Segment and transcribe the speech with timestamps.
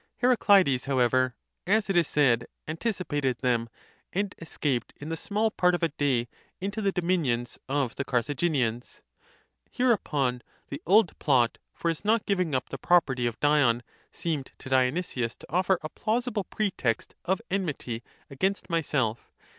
[0.23, 1.35] Heracleides, however,
[1.67, 3.69] as it is said, anticipated them,
[4.11, 6.27] and escaped in the small part of a day
[6.59, 9.03] into the dominions of the Carthaginians.
[9.69, 14.69] Hereupon the old plot for his not giving up the property of Dion seemed to
[14.69, 19.31] Dionysius to offer a plausible pretext of en mity against myself.